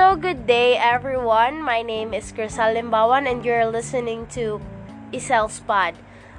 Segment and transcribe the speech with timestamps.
[0.00, 1.60] So, good day everyone.
[1.60, 4.56] My name is Crisal Limbawan and you're listening to
[5.12, 5.92] Isel's Pod.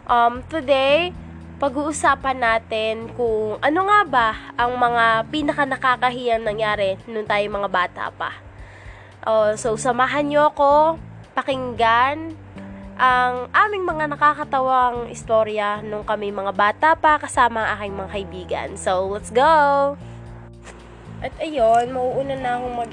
[0.09, 1.13] Um, today,
[1.61, 8.09] pag-uusapan natin kung ano nga ba ang mga pinaka nakakahiyang nangyari nung tayo mga bata
[8.09, 8.33] pa.
[9.29, 10.97] Oh, so, samahan nyo ako
[11.37, 12.33] pakinggan
[12.97, 18.69] ang aming mga nakakatawang istorya nung kami mga bata pa kasama ang aking mga kaibigan.
[18.73, 20.01] So, let's go!
[21.21, 22.91] At ayun, mauuna na akong mag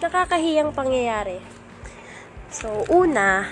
[0.00, 1.38] nakakahiyang pangyayari.
[2.48, 3.46] So, una,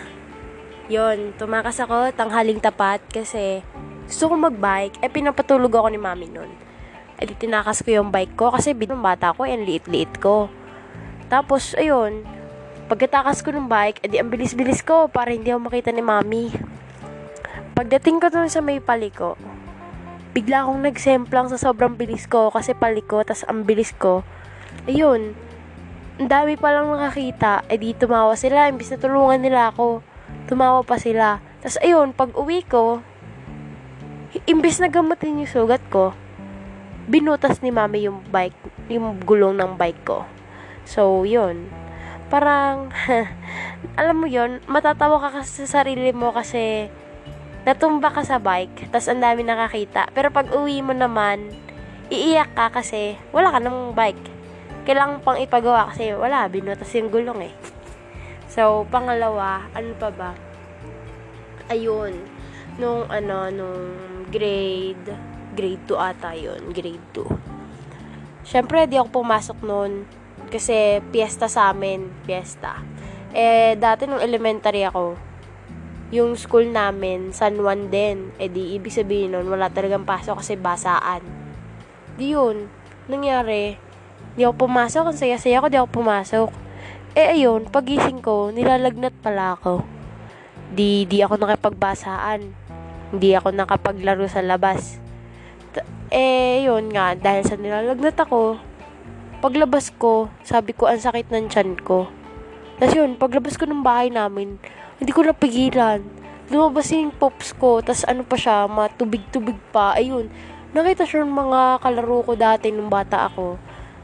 [0.88, 3.60] yon tumakas ako tanghaling tapat kasi
[4.08, 5.04] gusto ko mag-bike.
[5.04, 6.48] Eh, pinapatulog ako ni mami nun.
[7.20, 10.48] Eh, di tinakas ko yung bike ko kasi binong bata ko, yan liit-liit ko.
[11.28, 12.24] Tapos, ayun,
[12.88, 16.48] pagkatakas ko ng bike, edi ang bilis-bilis ko para hindi ako makita ni mami.
[17.76, 19.36] Pagdating ko dun sa may paliko,
[20.32, 24.24] bigla akong nagsemplang sa sobrang bilis ko kasi paliko, tas ang bilis ko.
[24.88, 25.36] Ayun,
[26.18, 30.02] ang dami palang nakakita, edi tumawa sila, imbis na tulungan nila ako.
[30.50, 31.38] Tumawa pa sila.
[31.62, 33.00] Tas ayun, pag uwi ko,
[34.50, 36.12] imbis na gamutin yung sugat ko,
[37.06, 40.26] binutas ni mami yung bike, yung gulong ng bike ko.
[40.84, 41.70] So, yun
[42.28, 42.92] parang,
[44.00, 46.92] alam mo yon matatawa ka kasi sa sarili mo kasi
[47.64, 50.12] natumba ka sa bike, tas ang dami nakakita.
[50.12, 51.52] Pero pag uwi mo naman,
[52.08, 54.37] iiyak ka kasi wala ka ng bike.
[54.88, 57.54] Kailangan pang ipagawa kasi wala, binutas yung gulong eh.
[58.48, 60.32] So, pangalawa, ano pa ba?
[61.68, 62.16] Ayun,
[62.80, 63.84] nung ano, nung
[64.32, 65.12] grade,
[65.52, 68.48] grade 2 ata yun, grade 2.
[68.48, 70.08] Siyempre, di ako pumasok noon
[70.48, 72.80] kasi piyesta sa amin, piyesta.
[73.36, 75.20] Eh, dati nung elementary ako,
[76.08, 78.32] yung school namin, San Juan din.
[78.40, 81.20] Eh di, ibig sabihin nun, wala talagang pasok kasi basaan.
[82.16, 82.72] Di yun,
[83.12, 83.76] nangyari,
[84.38, 86.48] di ako pumasok, ang saya-saya ko, di ako pumasok.
[87.18, 89.82] Eh ayun, pagising ko, nilalagnat pala ako.
[90.70, 92.46] Di, di ako nakipagbasaan.
[93.10, 95.02] Hindi ako nakapaglaro sa labas.
[96.14, 98.62] Eh, yun nga, dahil sa nilalagnat ako,
[99.42, 102.06] paglabas ko, sabi ko, ang sakit ng tiyan ko.
[102.78, 104.54] Tapos yun, paglabas ko ng bahay namin,
[105.02, 105.98] hindi ko napigilan.
[106.46, 109.98] Lumabas yung pops ko, tapos ano pa siya, matubig-tubig pa.
[109.98, 110.30] Ayun,
[110.70, 113.58] nakita siya ng mga kalaro ko dati nung bata ako.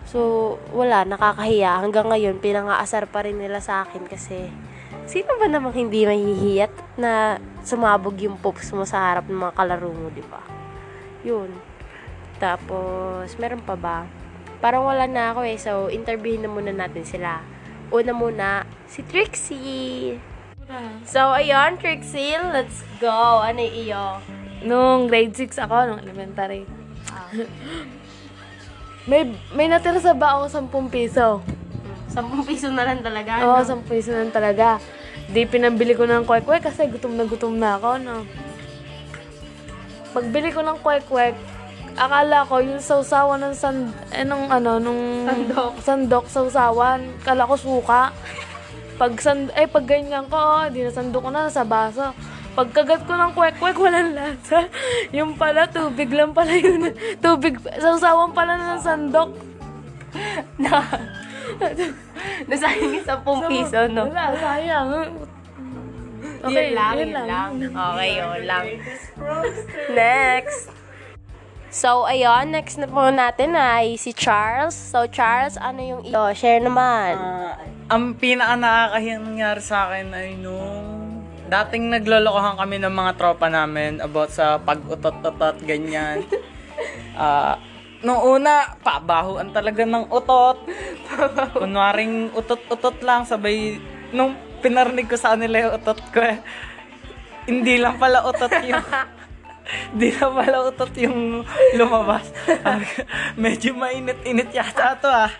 [0.05, 1.81] So, wala, nakakahiya.
[1.81, 4.53] Hanggang ngayon, pinangaasar pa rin nila sa akin kasi
[5.05, 9.91] sino ba namang hindi mahihiyat na sumabog yung pops mo sa harap ng mga kalaro
[9.93, 10.41] mo, di ba?
[11.25, 11.51] Yun.
[12.37, 13.99] Tapos, meron pa ba?
[14.61, 17.41] Parang wala na ako eh, so interviewin na muna natin sila.
[17.93, 20.21] Una muna, si Trixie.
[21.05, 23.45] So, ayun, Trixie, let's go.
[23.45, 24.21] Ano iyo?
[24.65, 26.65] Nung grade 6 ako, nung elementary.
[29.05, 29.23] may,
[29.53, 31.45] may natira sa baong 10 piso.
[32.11, 33.45] 10 piso na lang talaga.
[33.45, 33.83] Oo, no?
[33.83, 34.81] 10 piso lang talaga.
[35.29, 38.25] Di pinambili ko ng kwek-kwek kasi gutom na gutom na ako, no.
[40.15, 41.35] Pagbili ko ng kwek-kwek,
[41.95, 45.73] akala ko yung sausawan ng sand, eh, nung ano, nung Sandok.
[45.83, 48.15] sandok sausawan, kala ko suka.
[48.95, 52.15] Pag sand, ay pag ganyan ko, oh, di nasandok ko na sa baso.
[52.55, 54.71] Pagkagat ko ng kwek-kwek, walang lasa.
[55.11, 56.95] Yung pala, tubig lang pala yun.
[57.19, 59.31] Tubig, sausawan pala ng sandok.
[60.63, 60.87] na,
[62.47, 64.07] nasayang yung 10 piso, no?
[64.07, 64.89] Wala, sayang.
[66.47, 67.51] yun lang, yun, lang.
[67.59, 68.65] Okay, yun lang.
[69.91, 70.71] Next.
[71.75, 74.79] So, ayun, next na po natin ay si Charles.
[74.79, 76.31] So, Charles, ano yung iyo?
[76.31, 77.19] Share naman.
[77.19, 77.59] Ah,
[77.91, 80.94] ang pinaka nakakahiyang nangyari sa akin ay nung
[81.49, 86.25] dating naglolokohan kami ng mga tropa namin about sa pag-utot-utot, ganyan.
[87.15, 87.62] Ah,
[88.03, 90.66] nung una, pabahuan talaga ng utot.
[91.55, 93.78] Kunwaring utot-utot lang, sabay,
[94.10, 96.43] nung pinarinig ko sa kanila yung utot ko, eh,
[97.47, 98.82] hindi lang pala utot yung,
[99.94, 101.47] hindi lang pala utot yung
[101.78, 102.34] lumabas.
[103.38, 105.31] Medyo mainit-init yata to ah.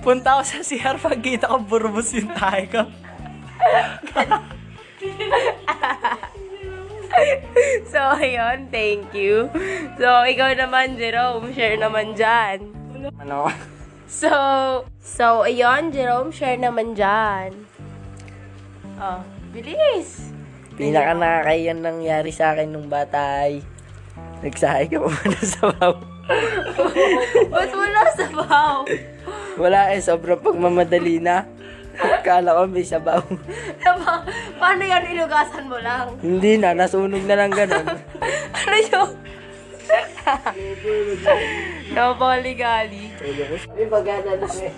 [0.00, 2.82] Punta ako sa CR pagkita ko burbos yung tayo ko.
[7.88, 9.48] So, ayun, thank you.
[9.96, 12.68] So, ikaw naman, Jerome, share naman dyan.
[13.16, 13.48] Ano?
[14.04, 14.30] So,
[15.00, 17.56] so, ayun, Jerome, share naman dyan.
[19.00, 20.28] Oh, bilis.
[20.76, 23.64] Pinaka nakakayan nangyari sa akin nung bata ay
[24.44, 25.94] nagsahay ka pa na sa baw.
[27.52, 28.76] Ba't wala sa baw?
[29.56, 31.48] Wala eh, sobrang pagmamadali na.
[32.26, 33.22] Kala ko may sabaw.
[34.60, 36.10] Paano yan ilugasan mo lang?
[36.18, 37.86] Hindi na, nasunog na lang ganun.
[38.66, 39.10] ano yung...
[41.94, 43.14] Napakaligali.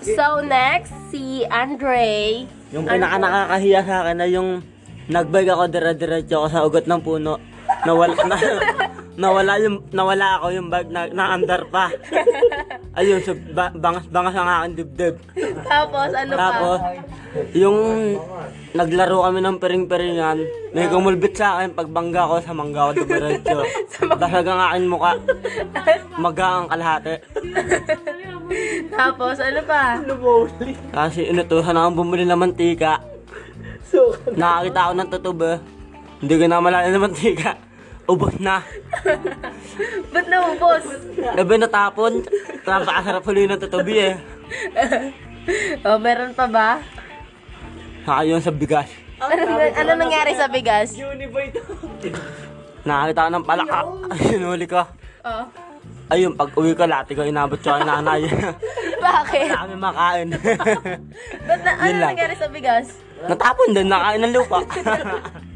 [0.05, 2.45] So, next, si Andre.
[2.69, 4.61] Yung pinaka nakakahiya sa akin na yung
[5.09, 7.41] nagbag ako dire-diretso ako sa ugat ng puno.
[7.89, 8.37] Nawala, na,
[9.19, 11.91] nawala yung nawala ako yung bag na, na-under pa.
[12.95, 15.15] Ayun, so ba, bangas-bangas ang aking dibdib.
[15.67, 16.39] Tapos, ano pa?
[16.39, 16.79] Tapos,
[17.51, 17.79] yung
[18.79, 20.39] naglaro kami ng pering-peringan,
[20.71, 23.59] may kumulbit sa akin pagbangga ko sa mangga ko diretso.
[24.23, 25.13] Dasag ang aking muka.
[26.15, 27.15] Maga ang kalahati.
[28.95, 29.83] Tapos, ano pa?
[30.95, 33.03] Kasi inutusan akong bumili ng mantika.
[34.31, 35.53] Nakakita ako ng tutubo.
[36.19, 37.68] Hindi ko na malala ng mantika.
[38.09, 38.65] Ubos na.
[40.13, 40.85] Ba't naubos?
[41.37, 42.25] Ebe natapon.
[42.65, 44.17] Napakasarap huli ng tutubi eh.
[45.85, 46.81] oh, meron pa ba?
[48.09, 48.89] Saka yun sa bigas.
[49.21, 50.97] Ano, ano nangyari sa bigas?
[52.89, 53.81] Nakakita ko ng palaka.
[54.25, 54.81] Sinuli ko.
[55.29, 55.45] Oh.
[56.09, 58.25] Ayun, pag uwi ko, lati ko inabot ko kay nanay.
[59.05, 59.53] Bakit?
[59.53, 60.29] Kami makain.
[61.45, 62.17] Ba't na, ano lang.
[62.17, 62.97] nangyari sa bigas?
[63.29, 64.65] Natapon din, nakain ng lupa.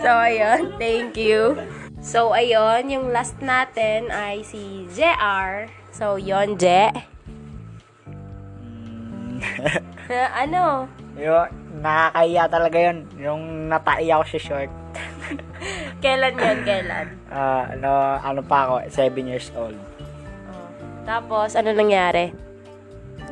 [0.00, 0.74] So, ayun.
[0.80, 1.56] Thank you.
[2.00, 2.88] So, ayun.
[2.88, 5.68] Yung last natin ay si JR.
[5.92, 6.88] So, yon Je.
[10.42, 10.88] ano?
[11.20, 11.48] Yung
[11.84, 12.98] nakakahiya talaga yun.
[13.20, 14.72] Yung natai ako sa short.
[16.02, 16.58] Kailan yun?
[16.64, 17.06] Kailan?
[17.28, 17.90] Ah, ano,
[18.24, 19.76] ano pa ako, 7 years old.
[20.48, 20.68] Oh.
[21.04, 22.32] Tapos, ano nangyari?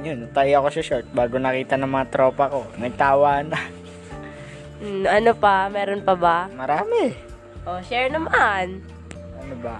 [0.04, 2.68] Yun, natai ako sa short bago nakita ng mga tropa ko.
[2.76, 3.77] Nagtawa na.
[4.78, 5.66] Mm, ano pa?
[5.66, 6.46] Meron pa ba?
[6.48, 7.12] Marami.
[7.66, 8.80] Oh, share naman.
[9.36, 9.76] Ano ba?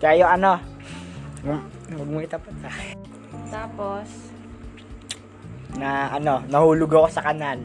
[0.00, 0.52] Kaya yung ano,
[1.90, 2.96] huwag mo itapat sa akin.
[3.46, 4.08] Tapos,
[5.70, 7.60] Na ano, nahulog ako sa kanal.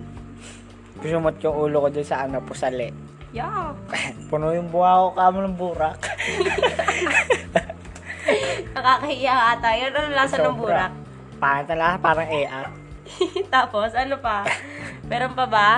[1.01, 2.91] Sumot yung ulo ko dun sa ano, pusali.
[3.31, 3.73] yeah.
[4.29, 5.99] Puno yung buha ko kamo ng burak.
[8.75, 9.69] Nakakahiya ata.
[9.73, 10.59] Yun, ano lasa ng Sobra.
[10.59, 10.91] burak?
[11.35, 12.67] Pangit na lang, parang AR.
[13.53, 14.45] Tapos, ano pa?
[15.05, 15.69] Meron pa ba?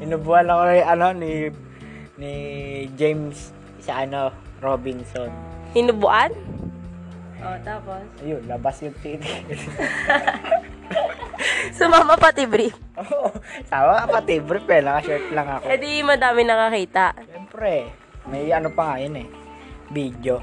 [0.00, 1.32] Inubuhan ako ni, ano, ni,
[2.20, 2.32] ni
[2.96, 5.28] James sa ano, Robinson.
[5.76, 6.32] Hinubuan?
[7.44, 8.00] Oh, tapos?
[8.24, 9.28] Ayun, labas yung titi.
[11.76, 12.72] Sumama pati brief.
[12.96, 13.28] Oo,
[13.68, 15.64] tawa ka pati, brief eh, naka-shirt lang ako.
[15.68, 17.12] Eh di madami nakakita.
[17.20, 17.92] Siyempre,
[18.32, 19.28] may ano pa nga yun eh,
[19.92, 20.40] video.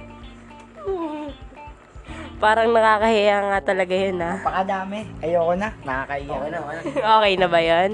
[2.42, 4.42] Parang nakakahiya nga talaga yun ah.
[4.42, 6.42] Pakadami, ayoko na, nakakaiyak.
[6.42, 6.60] Okay na,
[6.98, 7.92] okay na ba yun?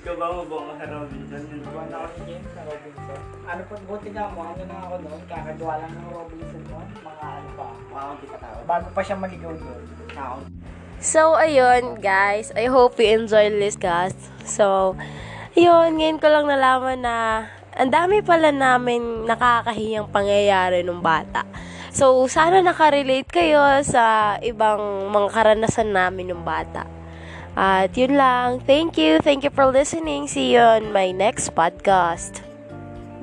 [0.00, 1.42] Ikaw ba mo ba sa Robinson?
[1.60, 3.20] Buwan ako ni James sa Robinson.
[3.44, 7.24] Ano pa, buti nga mo, ano na ako noon, kakagawa lang ng Robinson noon, mga
[7.28, 8.56] ano pa, mga hindi pa tao.
[8.64, 9.82] Bago pa siya maligaw doon,
[10.16, 10.36] ako.
[10.96, 12.48] So, ayun, guys.
[12.56, 14.16] I hope you enjoy this, guys.
[14.48, 14.96] So,
[15.52, 17.44] ayun, ngayon ko lang nalaman na
[17.76, 21.44] ang dami pala namin nakakahiyang pangyayari nung bata.
[21.96, 26.84] So, sana nakarelate kayo sa ibang mga karanasan namin nung bata.
[27.56, 28.60] At yun lang.
[28.68, 29.16] Thank you.
[29.24, 30.28] Thank you for listening.
[30.28, 32.44] See you on my next podcast.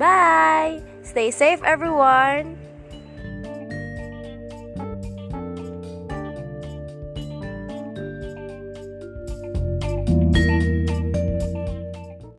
[0.02, 0.82] Bye!
[1.06, 2.63] Stay safe, everyone!